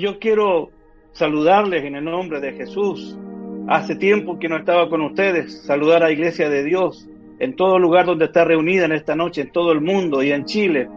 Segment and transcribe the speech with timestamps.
[0.00, 0.70] Yo quiero
[1.12, 3.18] saludarles en el nombre de Jesús.
[3.68, 7.06] Hace tiempo que no estaba con ustedes, saludar a la Iglesia de Dios
[7.38, 10.46] en todo lugar donde está reunida en esta noche, en todo el mundo y en
[10.46, 10.88] Chile,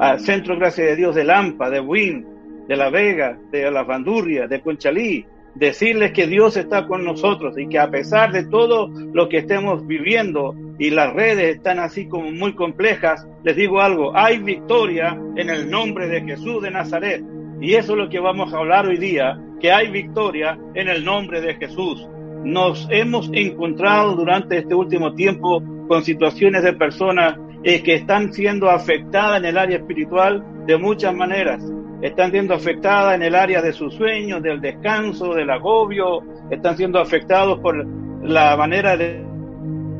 [0.00, 2.26] al Centro Gracia de Dios de Lampa, de Wynn,
[2.66, 7.68] de La Vega, de La Bandurria, de Conchalí, decirles que Dios está con nosotros y
[7.68, 12.32] que a pesar de todo lo que estemos viviendo y las redes están así como
[12.32, 17.37] muy complejas, les digo algo, hay victoria en el nombre de Jesús de Nazaret.
[17.60, 21.04] Y eso es lo que vamos a hablar hoy día, que hay victoria en el
[21.04, 22.08] nombre de Jesús.
[22.44, 28.70] Nos hemos encontrado durante este último tiempo con situaciones de personas eh, que están siendo
[28.70, 31.64] afectadas en el área espiritual de muchas maneras.
[32.00, 37.00] Están siendo afectadas en el área de sus sueños, del descanso, del agobio, están siendo
[37.00, 37.84] afectados por
[38.22, 39.24] la manera de,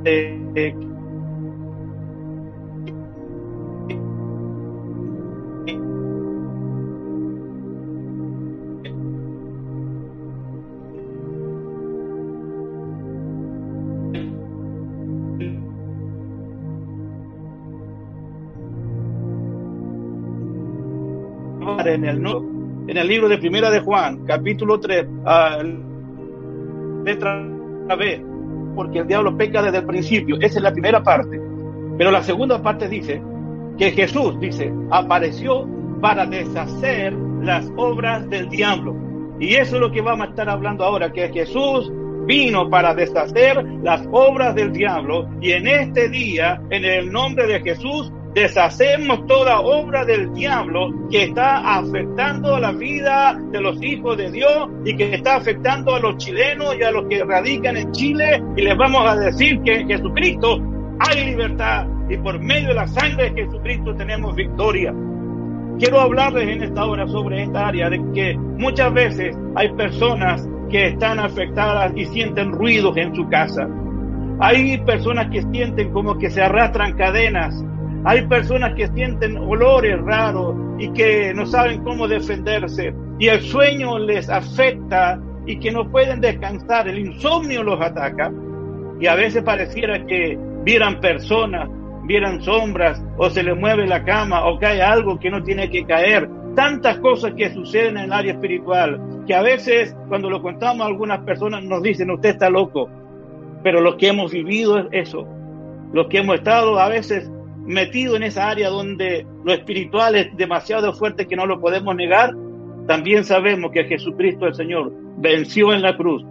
[0.04, 0.88] de
[21.94, 22.24] en el,
[22.88, 25.06] en el libro de Primera de Juan, capítulo 3,
[27.04, 27.46] letra
[27.98, 28.24] B,
[28.74, 30.36] porque el diablo peca desde el principio.
[30.40, 31.40] Esa es la primera parte.
[31.96, 33.20] Pero la segunda parte dice
[33.76, 35.66] que Jesús, dice, apareció
[36.00, 38.96] para deshacer las obras del diablo.
[39.40, 41.92] Y eso es lo que vamos a estar hablando ahora, que Jesús
[42.26, 47.60] vino para deshacer las obras del diablo y en este día, en el nombre de
[47.60, 54.16] Jesús, deshacemos toda obra del diablo que está afectando a la vida de los hijos
[54.16, 57.90] de Dios y que está afectando a los chilenos y a los que radican en
[57.90, 60.58] Chile y les vamos a decir que en Jesucristo
[61.00, 64.94] hay libertad y por medio de la sangre de Jesucristo tenemos victoria.
[65.78, 70.88] Quiero hablarles en esta hora sobre esta área de que muchas veces hay personas que
[70.88, 73.68] están afectadas y sienten ruidos en su casa.
[74.40, 77.64] Hay personas que sienten como que se arrastran cadenas
[78.04, 82.94] hay personas que sienten olores raros y que no saben cómo defenderse.
[83.18, 88.32] Y el sueño les afecta y que no pueden descansar, el insomnio los ataca.
[89.00, 91.68] Y a veces pareciera que vieran personas,
[92.04, 95.84] vieran sombras o se les mueve la cama o cae algo que no tiene que
[95.84, 96.28] caer.
[96.54, 100.88] Tantas cosas que suceden en el área espiritual que a veces cuando lo contamos a
[100.88, 102.88] algunas personas nos dicen usted está loco,
[103.62, 105.28] pero lo que hemos vivido es eso,
[105.92, 107.30] lo que hemos estado a veces
[107.68, 112.34] metido en esa área donde lo espiritual es demasiado fuerte que no lo podemos negar,
[112.86, 116.24] también sabemos que Jesucristo el Señor venció en la cruz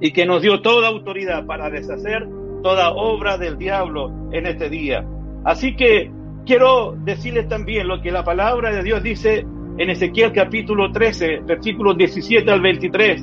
[0.00, 2.26] y que nos dio toda autoridad para deshacer
[2.62, 5.04] toda obra del diablo en este día.
[5.44, 6.10] Así que
[6.46, 9.44] quiero decirles también lo que la palabra de Dios dice
[9.76, 13.22] en Ezequiel capítulo 13, versículos 17 al 23.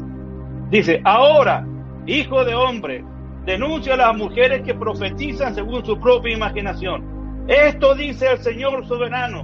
[0.69, 1.65] Dice, ahora,
[2.05, 3.03] hijo de hombre,
[3.49, 7.45] denuncia a las mujeres que profetizan según su propia imaginación.
[7.47, 9.43] Esto dice el Señor soberano.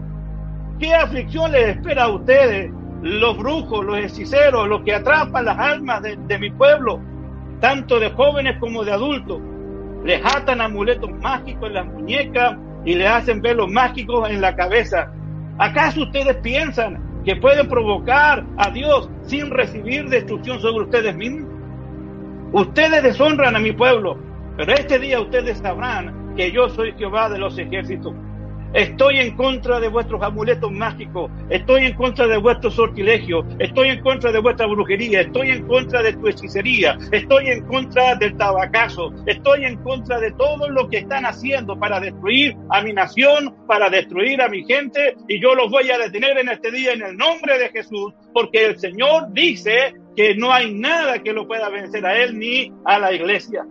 [0.79, 2.71] ¿Qué aflicción les espera a ustedes,
[3.01, 7.01] los brujos, los hechiceros, los que atrapan las almas de, mi pueblo,
[7.59, 9.41] tanto de jóvenes como de adultos?
[10.03, 15.11] Les atan amuletos mágicos en las muñecas y le hacen velos mágicos en la cabeza.
[15.57, 21.54] ¿Acaso ustedes piensan que pueden provocar a Dios sin recibir destrucción sobre ustedes mismos?
[22.55, 24.17] Ustedes deshonran a mi pueblo,
[24.55, 28.13] pero este día ustedes sabrán que yo soy Jehová de los ejércitos.
[28.73, 34.01] Estoy en contra de vuestros amuletos mágicos, estoy en contra de vuestros sortilegios, estoy en
[34.01, 39.11] contra de vuestra brujería, estoy en contra de tu hechicería, estoy en contra del tabacazo,
[39.25, 43.89] estoy en contra de todo lo que están haciendo para destruir a mi nación, para
[43.89, 47.17] destruir a mi gente, y yo los voy a detener en este día en el
[47.17, 52.05] nombre de Jesús, porque el Señor dice que no hay nada que lo pueda vencer
[52.05, 53.65] a él ni a la iglesia.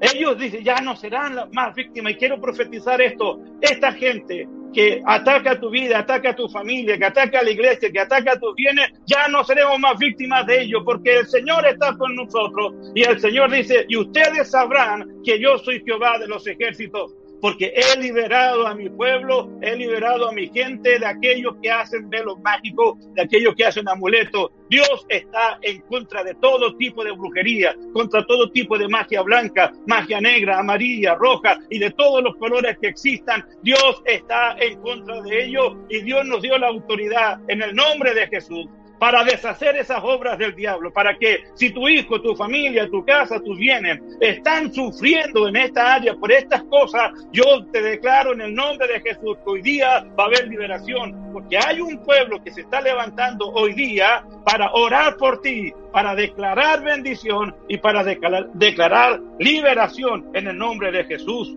[0.00, 2.12] Ellos dicen, ya no serán más víctimas.
[2.12, 3.38] Y quiero profetizar esto.
[3.60, 7.90] Esta gente que ataca tu vida, ataca a tu familia, que ataca a la iglesia,
[7.92, 11.66] que ataca a tus bienes, ya no seremos más víctimas de ellos, porque el Señor
[11.66, 12.74] está con nosotros.
[12.94, 17.74] Y el Señor dice, y ustedes sabrán que yo soy Jehová de los ejércitos porque
[17.74, 22.38] he liberado a mi pueblo, he liberado a mi gente de aquellos que hacen velos
[22.40, 24.52] mágicos, de aquellos que hacen amuletos.
[24.70, 29.72] Dios está en contra de todo tipo de brujería, contra todo tipo de magia blanca,
[29.88, 33.44] magia negra, amarilla, roja y de todos los colores que existan.
[33.62, 38.14] Dios está en contra de ellos y Dios nos dio la autoridad en el nombre
[38.14, 38.68] de Jesús
[39.02, 43.40] para deshacer esas obras del diablo, para que si tu hijo, tu familia, tu casa,
[43.40, 48.54] tus bienes están sufriendo en esta área por estas cosas, yo te declaro en el
[48.54, 52.52] nombre de Jesús que hoy día va a haber liberación, porque hay un pueblo que
[52.52, 59.20] se está levantando hoy día para orar por ti, para declarar bendición y para declarar,
[59.40, 61.52] liberación en el nombre de Jesús.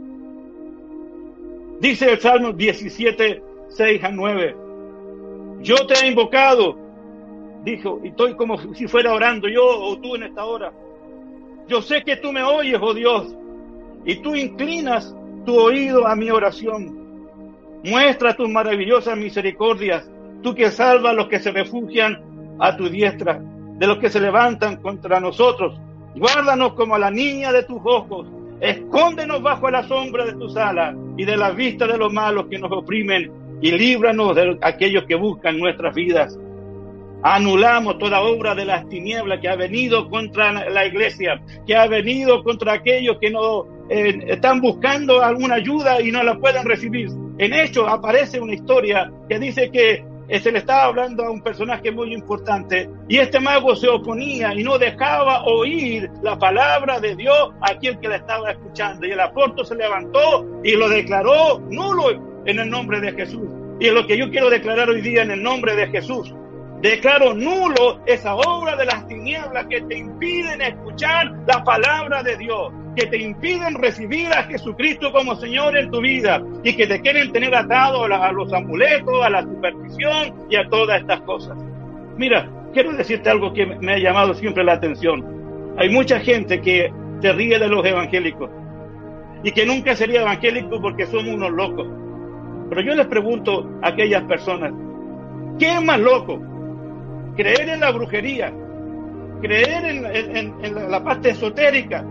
[1.79, 4.55] Dice el Salmo 17, 6 a 9.
[5.61, 6.84] Yo te he invocado
[7.65, 10.71] dijo, y estoy como si fuera orando yo o tú en esta hora.
[11.67, 13.35] Yo sé que tú me oyes, oh Dios,
[14.05, 15.15] y tú inclinas
[15.45, 17.03] tu oído a mi oración.
[17.83, 20.09] Muestra tus maravillosas misericordias,
[20.43, 24.21] tú que salvas a los que se refugian a tu diestra, de los que se
[24.21, 25.79] levantan contra nosotros.
[26.15, 28.27] Guárdanos como a la niña de tus ojos,
[28.61, 32.59] escóndenos bajo la sombra de tus alas y de la vista de los malos que
[32.59, 36.37] nos oprimen y líbranos de aquellos que buscan nuestras vidas.
[37.27, 42.43] Anulamos toda obra de las tinieblas que ha venido contra la iglesia, que ha venido
[42.43, 47.09] contra aquellos que no eh, están buscando alguna ayuda y no la pueden recibir.
[47.39, 51.41] En hecho aparece una historia que dice que eh, se le estaba hablando a un
[51.41, 57.15] personaje muy importante y este mago se oponía y no dejaba oír la palabra de
[57.15, 59.07] Dios a quien que la estaba escuchando.
[59.07, 63.49] Y el apóstol se levantó y lo declaró nulo en el nombre de Jesús.
[63.79, 66.31] Y es lo que yo quiero declarar hoy día en el nombre de Jesús.
[66.81, 72.71] Declaro nulo esa obra de las tinieblas que te impiden escuchar la palabra de Dios,
[72.95, 77.31] que te impiden recibir a Jesucristo como Señor en tu vida y que te quieren
[77.31, 81.57] tener atado a, los amuletos, a la superstición y a todas estas cosas.
[82.17, 85.75] Mira, quiero decirte algo que me ha llamado siempre la atención.
[85.77, 86.91] Hay mucha gente que
[87.21, 88.49] se ríe de los evangélicos
[89.43, 91.87] y que nunca sería evangélico porque somos unos locos.
[92.69, 94.73] Pero yo les pregunto a aquellas personas,
[95.57, 96.39] ¿qué es más loco?
[97.35, 98.53] Creer en la brujería,
[99.41, 102.05] creer en, la parte esotérica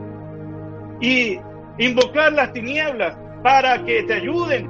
[1.00, 1.38] y
[1.79, 4.69] invocar las tinieblas para que te ayuden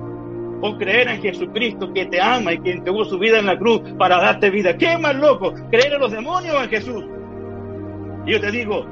[0.62, 3.83] o creer en Jesucristo que te ama y que entregó su vida en la cruz
[3.99, 4.77] para darte vida.
[4.77, 5.53] ¿Qué más loco?
[5.71, 7.05] ¿Creer en los demonios o en Jesús?
[8.27, 8.87] yo te digo,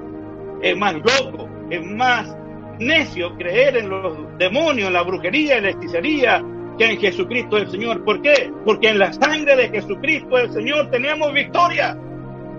[0.62, 2.37] es más loco, es más
[2.79, 6.44] necio creer en los demonios, en la brujería, en la hechicería,
[6.79, 8.05] que en Jesucristo el Señor.
[8.05, 8.53] ¿Por qué?
[8.65, 11.97] Porque en la sangre de Jesucristo el Señor tenemos victoria.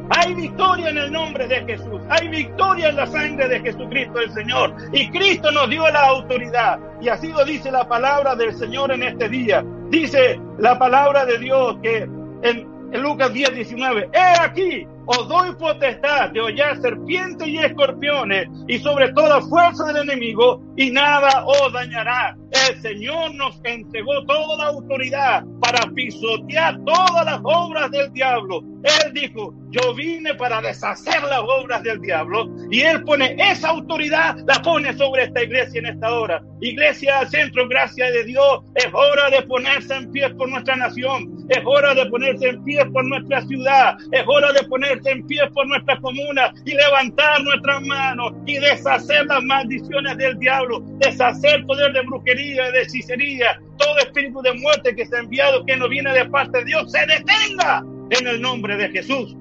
[0.09, 2.01] Hay victoria en el nombre de Jesús.
[2.09, 4.75] Hay victoria en la sangre de Jesucristo el Señor.
[4.91, 6.79] Y Cristo nos dio la autoridad.
[7.01, 9.63] Y así lo dice la palabra del Señor en este día.
[9.89, 12.07] Dice la palabra de Dios que
[12.43, 18.77] en, Lucas 10, 19, he aquí, os doy potestad de hollar serpientes y escorpiones y
[18.77, 22.37] sobre toda fuerza del enemigo y nada os dañará.
[22.53, 28.63] El Señor nos entregó toda la autoridad para pisotear todas las obras del diablo.
[28.83, 32.53] Él dijo, yo vine para deshacer las obras del diablo.
[32.69, 36.43] Y Él pone esa autoridad, la pone sobre esta iglesia en esta hora.
[36.61, 41.59] Iglesia, centro, gracia de Dios, es hora de ponerse en pie por nuestra nación, es
[41.65, 45.67] hora de ponerse en pie por nuestra ciudad, es hora de ponerse en pie por
[45.67, 52.03] nuestra comuna y levantar nuestras manos y deshacer las maldiciones del diablo, deshacer poder de
[52.51, 56.65] de hechicería, todo espíritu de muerte que ha enviado, que no viene de parte de
[56.65, 59.35] Dios, se detenga en el nombre de Jesús.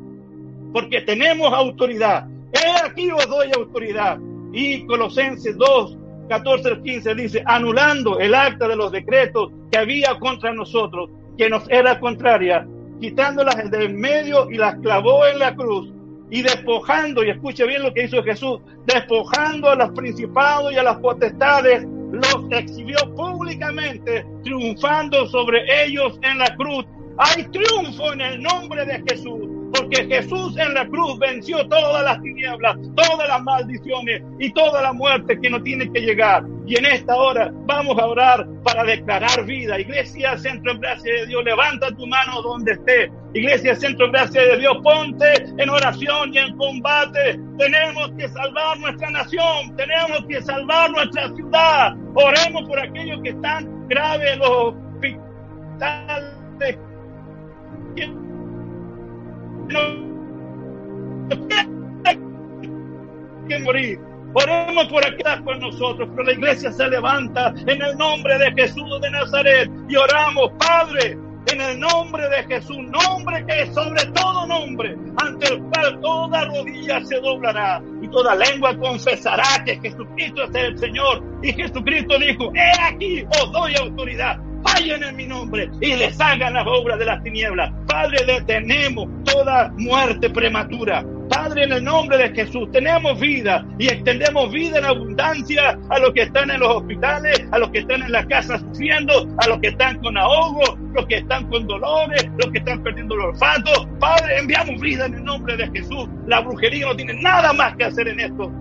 [0.72, 2.26] Porque tenemos autoridad.
[2.52, 4.18] He aquí os doy autoridad.
[4.52, 10.18] Y Colosenses 2, 14 al 15 dice, anulando el acta de los decretos que había
[10.18, 12.66] contra nosotros, que nos era contraria,
[13.00, 15.92] quitándolas del medio y las clavó en la cruz
[16.30, 20.82] y despojando, y escuche bien lo que hizo Jesús, despojando a los principados y a
[20.82, 26.84] las potestades, los exhibió públicamente, triunfando sobre ellos en la cruz.
[27.18, 32.20] Hay triunfo en el nombre de Jesús porque Jesús en la cruz venció todas las
[32.22, 36.44] tinieblas, todas las maldiciones y toda la muerte que no tiene que llegar.
[36.66, 39.80] Y en esta hora vamos a orar para declarar vida.
[39.80, 43.10] Iglesia Centro en Gracia de Dios, levanta tu mano donde esté.
[43.34, 47.40] Iglesia Centro en Gracia de Dios, ponte en oración y en combate.
[47.58, 51.94] Tenemos que salvar nuestra nación, tenemos que salvar nuestra ciudad.
[52.14, 56.42] Oremos por aquellos que están graves en los hospitales
[63.48, 63.98] que morir.
[64.34, 69.00] Oremos por aquí con nosotros, pero la iglesia se levanta en el nombre de Jesús
[69.02, 71.18] de Nazaret y oramos, Padre,
[71.52, 76.44] en el nombre de Jesús, nombre que es sobre todo nombre, ante el cual toda
[76.46, 81.22] rodilla se doblará y toda lengua confesará que Jesucristo es el Señor.
[81.42, 86.54] Y Jesucristo dijo, he aquí, os doy autoridad vayan en mi nombre y les hagan
[86.54, 87.72] las obras de las tinieblas.
[87.86, 91.04] Padre, detenemos toda muerte prematura.
[91.32, 96.12] Padre, en el nombre de Jesús, tenemos vida y extendemos vida en abundancia a los
[96.12, 99.58] que están en los hospitales, a los que están en las casas sufriendo, a los
[99.60, 103.88] que están con ahogo, los que están con dolores, los que están perdiendo el olfato.
[103.98, 106.06] Padre, enviamos vida en el nombre de Jesús.
[106.26, 108.52] La brujería no tiene nada más que hacer en esto.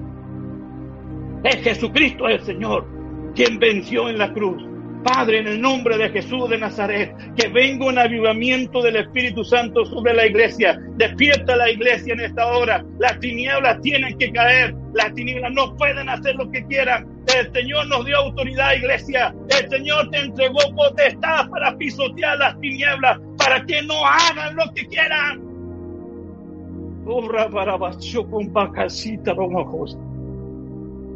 [1.43, 2.87] Es Jesucristo el Señor
[3.35, 4.70] quien venció en la cruz.
[5.03, 9.85] Padre, en el nombre de Jesús de Nazaret, que venga un avivamiento del Espíritu Santo
[9.85, 10.79] sobre la iglesia.
[10.95, 12.85] Despierta la iglesia en esta hora.
[12.99, 14.75] Las tinieblas tienen que caer.
[14.93, 17.07] Las tinieblas no pueden hacer lo que quieran.
[17.35, 19.33] El Señor nos dio autoridad, iglesia.
[19.49, 24.85] El Señor te entregó potestad para pisotear las tinieblas, para que no hagan lo que
[24.87, 25.41] quieran.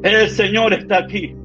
[0.04, 1.36] El Señor está aquí.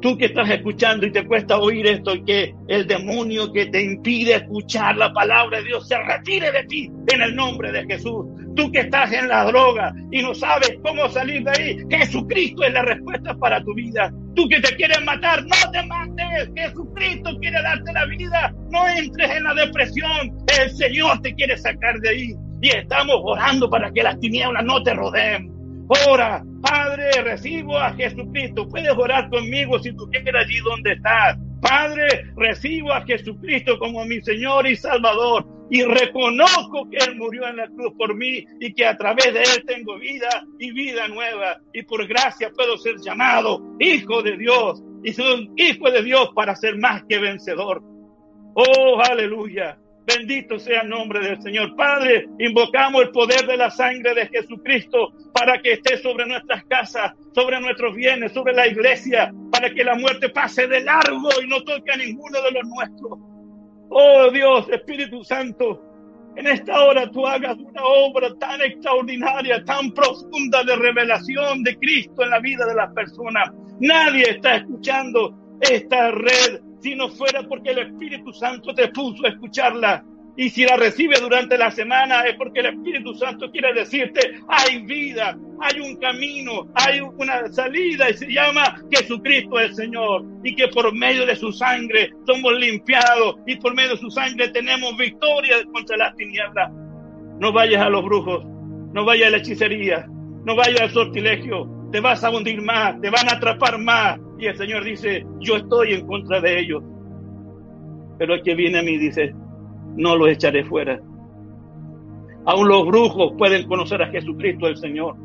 [0.00, 3.82] Tú que estás escuchando y te cuesta oír esto y que el demonio que te
[3.82, 8.26] impide escuchar la palabra de Dios se retire de ti en el nombre de Jesús.
[8.56, 12.72] Tú que estás en la droga y no sabes cómo salir de ahí, Jesucristo es
[12.72, 14.10] la respuesta para tu vida.
[14.34, 16.50] Tú que te quieres matar, no te mates.
[16.56, 18.54] Jesucristo quiere darte la vida.
[18.70, 20.38] No entres en la depresión.
[20.60, 22.34] El Señor te quiere sacar de ahí.
[22.62, 25.50] Y estamos orando para que las tinieblas no te rodeen.
[26.08, 28.68] Ora, Padre, recibo a Jesucristo.
[28.68, 31.36] Puedes orar conmigo si tú quieres allí donde estás.
[31.60, 37.56] Padre, recibo a Jesucristo como mi Señor y Salvador y reconozco que Él murió en
[37.56, 40.28] la cruz por mí y que a través de Él tengo vida
[40.60, 45.54] y vida nueva y por gracia puedo ser llamado hijo de Dios y soy un
[45.56, 47.82] hijo de Dios para ser más que vencedor.
[48.54, 49.76] Oh, aleluya.
[50.06, 51.76] Bendito sea el nombre del Señor.
[51.76, 57.12] Padre, invocamos el poder de la sangre de Jesucristo para que esté sobre nuestras casas,
[57.34, 61.62] sobre nuestros bienes, sobre la iglesia, para que la muerte pase de largo y no
[61.62, 63.18] toque a ninguno de los nuestros.
[63.90, 65.82] Oh Dios, Espíritu Santo,
[66.36, 72.22] en esta hora tú hagas una obra tan extraordinaria, tan profunda de revelación de Cristo
[72.22, 73.50] en la vida de las personas.
[73.80, 79.30] Nadie está escuchando esta red si no fuera porque el Espíritu Santo te puso a
[79.30, 80.04] escucharla.
[80.36, 84.82] Y si la recibe durante la semana es porque el Espíritu Santo quiere decirte, hay
[84.82, 90.24] vida, hay un camino, hay una salida y se llama Jesucristo el Señor.
[90.42, 94.48] Y que por medio de su sangre somos limpiados y por medio de su sangre
[94.48, 96.72] tenemos victoria contra las tinieblas.
[97.38, 98.44] No vayas a los brujos,
[98.94, 100.06] no vayas a la hechicería,
[100.44, 104.18] no vayas al sortilegio, te vas a hundir más, te van a atrapar más.
[104.38, 106.82] Y el Señor dice, yo estoy en contra de ellos.
[108.18, 109.34] Pero el que viene a mí dice,
[109.96, 111.00] no los echaré fuera.
[112.46, 115.16] Aún los brujos pueden conocer a Jesucristo el Señor.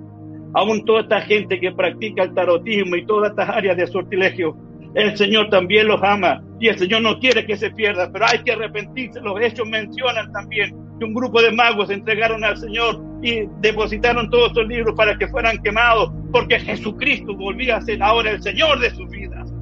[0.54, 4.58] Aún toda esta gente que practica el tarotismo y todas estas áreas de sortilegio,
[4.94, 8.40] el Señor también los ama y el Señor no quiere que se pierda, pero hay
[8.44, 9.20] que arrepentirse.
[9.22, 14.48] Los hechos mencionan también que un grupo de magos entregaron al Señor y depositaron todos
[14.48, 18.90] estos libros para que fueran quemados, porque Jesucristo volvía a ser ahora el Señor de
[18.92, 19.54] sus vidas.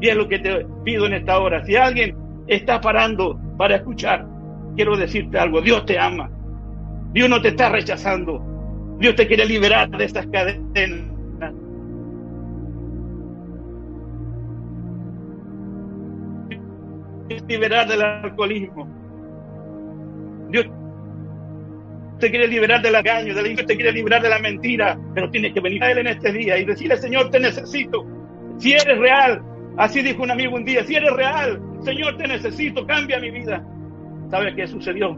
[0.00, 1.64] Y es lo que te pido en esta hora.
[1.64, 4.26] Si alguien está parando para escuchar,
[4.76, 5.60] quiero decirte algo.
[5.60, 6.30] Dios te ama.
[7.12, 8.42] Dios no te está rechazando.
[8.98, 11.14] Dios te quiere liberar de estas cadenas.
[17.46, 18.97] liberar del alcoholismo.
[20.50, 20.66] Dios
[22.18, 25.60] te quiere liberar del engaño, Dios te quiere liberar de la mentira, pero tienes que
[25.60, 28.04] venir a Él en este día y decirle, Señor, te necesito.
[28.58, 29.40] Si eres real,
[29.76, 33.64] así dijo un amigo un día, si eres real, Señor, te necesito, cambia mi vida.
[34.30, 35.16] ¿Sabe qué sucedió?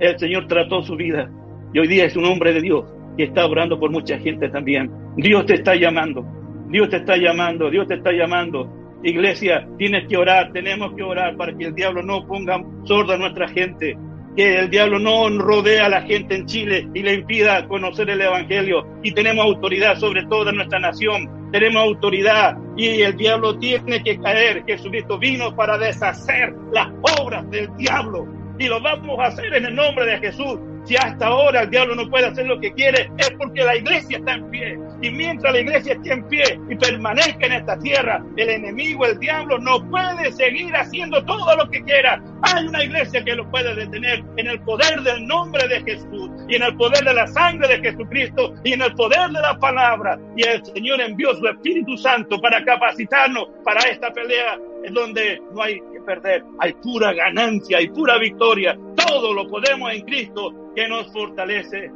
[0.00, 1.30] El Señor trató su vida
[1.72, 2.84] y hoy día es un hombre de Dios
[3.16, 4.90] y está orando por mucha gente también.
[5.16, 6.24] Dios te está llamando,
[6.68, 8.72] Dios te está llamando, Dios te está llamando.
[9.02, 13.18] Iglesia, tienes que orar, tenemos que orar para que el diablo no ponga sorda a
[13.18, 13.96] nuestra gente,
[14.38, 18.20] que el diablo no rodea a la gente en Chile y le impida conocer el
[18.20, 18.86] Evangelio.
[19.02, 24.62] Y tenemos autoridad sobre toda nuestra nación, tenemos autoridad y el diablo tiene que caer.
[24.64, 26.86] Jesucristo vino para deshacer las
[27.20, 28.28] obras del diablo
[28.60, 30.60] y lo vamos a hacer en el nombre de Jesús.
[30.88, 34.16] Si hasta ahora el diablo no puede hacer lo que quiere, es porque la iglesia
[34.16, 34.78] está en pie.
[35.02, 39.18] Y mientras la iglesia esté en pie y permanezca en esta tierra, el enemigo, el
[39.18, 42.24] diablo, no puede seguir haciendo todo lo que quiera.
[42.40, 46.56] Hay una iglesia que lo puede detener en el poder del nombre de Jesús y
[46.56, 50.18] en el poder de la sangre de Jesucristo y en el poder de la palabra.
[50.38, 55.62] Y el Señor envió su Espíritu Santo para capacitarnos para esta pelea en donde no
[55.62, 58.78] hay que perder, hay pura ganancia, hay pura victoria.
[58.96, 61.90] Todo lo podemos en Cristo que nos fortalece.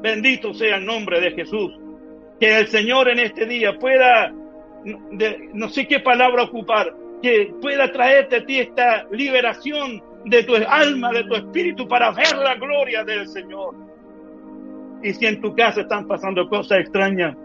[0.00, 1.72] Bendito sea el nombre de Jesús.
[2.38, 4.32] Que el Señor en este día pueda,
[5.54, 11.10] no sé qué palabra ocupar, que pueda traerte a ti esta liberación de tu alma,
[11.10, 13.74] de tu espíritu, para ver la gloria del Señor.
[15.02, 17.36] Y si en tu casa están pasando cosas extrañas,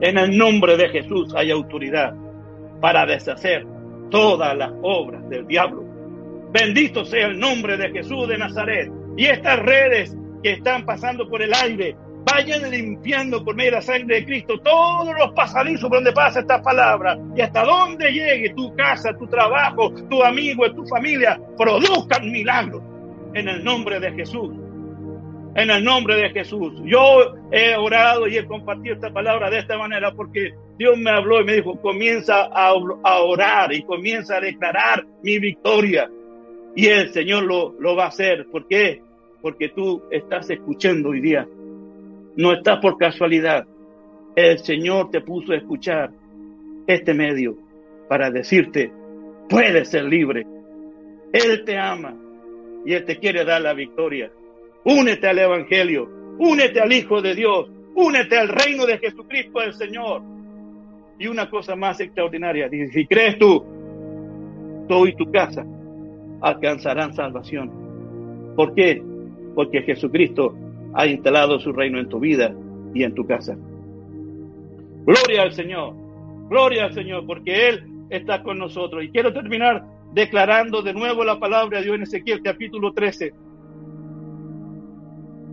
[0.00, 2.14] en el nombre de Jesús hay autoridad
[2.80, 3.64] para deshacer
[4.10, 5.87] todas las obras del diablo.
[6.52, 8.90] Bendito sea el nombre de Jesús de Nazaret.
[9.16, 13.82] Y estas redes que están pasando por el aire, vayan limpiando por medio de la
[13.82, 18.54] sangre de Cristo todos los pasadizos por donde pasa esta palabra y hasta donde llegue
[18.54, 22.82] tu casa, tu trabajo, tu amigo, tu familia, produzcan milagros
[23.34, 24.50] en el nombre de Jesús.
[25.54, 26.74] En el nombre de Jesús.
[26.84, 31.40] Yo he orado y he compartido esta palabra de esta manera porque Dios me habló
[31.40, 36.08] y me dijo, comienza a, orar y comienza a declarar mi victoria.
[36.78, 38.46] Y el Señor lo, lo va a hacer.
[38.52, 39.02] ¿Por qué?
[39.42, 41.44] Porque tú estás escuchando hoy día
[42.36, 43.66] no está por casualidad.
[44.36, 46.12] El Señor te puso a escuchar
[46.86, 47.56] este medio
[48.08, 48.92] para decirte,
[49.48, 50.46] puedes ser libre.
[51.32, 52.14] Él te ama
[52.86, 54.30] y Él te quiere dar la victoria.
[54.84, 56.08] Únete al Evangelio,
[56.38, 60.22] únete al Hijo de Dios, únete al reino de Jesucristo el Señor.
[61.18, 63.64] Y una cosa más extraordinaria, si crees tú,
[64.86, 65.66] tú y tu casa
[66.40, 67.70] alcanzarán salvación.
[68.56, 69.02] ¿Por qué?
[69.54, 70.54] Porque Jesucristo
[70.94, 72.54] ha instalado su reino en tu vida
[72.94, 73.56] y en tu casa.
[75.04, 75.94] Gloria al Señor,
[76.48, 79.04] gloria al Señor, porque Él está con nosotros.
[79.04, 83.32] Y quiero terminar declarando de nuevo la palabra de Dios en Ezequiel capítulo 13.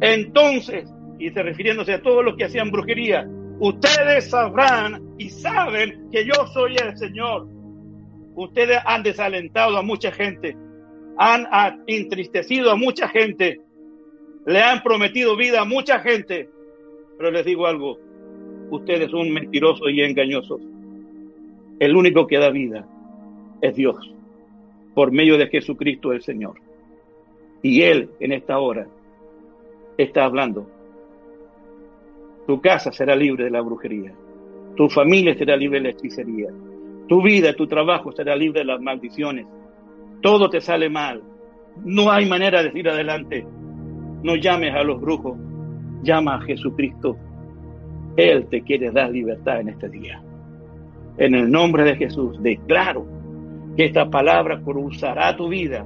[0.01, 3.27] Entonces, y se refiriéndose a todos los que hacían brujería,
[3.59, 7.47] ustedes sabrán y saben que yo soy el Señor.
[8.35, 10.57] Ustedes han desalentado a mucha gente,
[11.17, 13.61] han entristecido a mucha gente,
[14.45, 16.49] le han prometido vida a mucha gente,
[17.17, 17.97] pero les digo algo,
[18.69, 20.61] ustedes son mentirosos y engañosos.
[21.79, 22.87] El único que da vida
[23.61, 23.97] es Dios,
[24.93, 26.55] por medio de Jesucristo el Señor.
[27.61, 28.87] Y Él en esta hora
[29.97, 30.69] está hablando.
[32.47, 34.13] Tu casa será libre de la brujería.
[34.75, 36.49] Tu familia será libre de la hechicería.
[37.07, 39.47] Tu vida, tu trabajo será libre de las maldiciones.
[40.21, 41.21] Todo te sale mal.
[41.83, 43.45] No hay manera de ir adelante.
[44.23, 45.37] No llames a los brujos,
[46.03, 47.17] llama a Jesucristo.
[48.17, 50.21] Él te quiere dar libertad en este día.
[51.17, 53.05] En el nombre de Jesús, declaro
[53.75, 55.85] que esta palabra cruzará tu vida,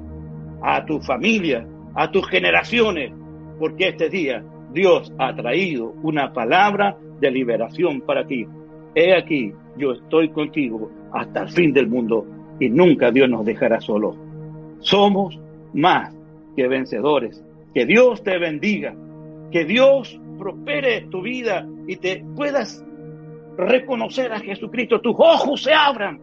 [0.62, 3.12] a tu familia, a tus generaciones,
[3.60, 8.46] porque este día Dios ha traído una palabra de liberación para ti.
[8.96, 12.26] He aquí, yo estoy contigo hasta el fin del mundo
[12.60, 14.16] y nunca Dios nos dejará solos.
[14.80, 15.40] Somos
[15.74, 16.14] más
[16.56, 17.44] que vencedores
[17.74, 18.96] que Dios te bendiga,
[19.52, 22.84] que Dios prospere tu vida y te puedas
[23.58, 25.02] reconocer a Jesucristo.
[25.02, 26.20] Tus ojos se abran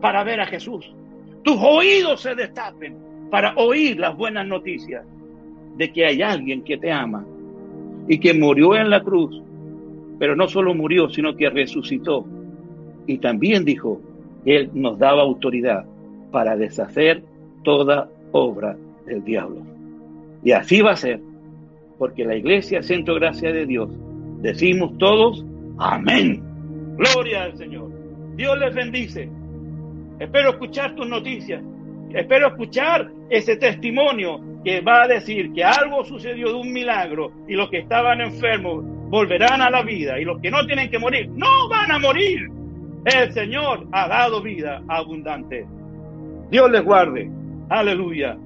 [0.00, 0.94] para ver a Jesús.
[1.42, 2.96] Tus oídos se destapen
[3.30, 5.04] para oír las buenas noticias
[5.76, 7.26] de que hay alguien que te ama
[8.06, 9.42] y que murió en la cruz,
[10.18, 12.26] pero no solo murió, sino que resucitó.
[13.06, 14.00] Y también dijo,
[14.44, 15.84] Él nos daba autoridad
[16.30, 17.22] para deshacer
[17.62, 18.76] toda obra
[19.06, 19.62] del diablo.
[20.42, 21.20] Y así va a ser,
[21.98, 23.90] porque la iglesia, Centro Gracia de Dios,
[24.40, 25.44] decimos todos,
[25.78, 26.42] amén.
[26.96, 27.90] Gloria al Señor.
[28.34, 29.28] Dios les bendice.
[30.18, 31.62] Espero escuchar tus noticias.
[32.14, 37.54] Espero escuchar ese testimonio que va a decir que algo sucedió de un milagro y
[37.54, 41.28] los que estaban enfermos volverán a la vida y los que no tienen que morir
[41.30, 42.48] no van a morir.
[43.04, 45.66] El Señor ha dado vida abundante.
[46.50, 47.30] Dios les guarde.
[47.68, 48.38] Aleluya.